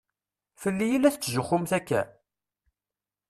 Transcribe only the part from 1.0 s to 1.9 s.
tetzuxxumt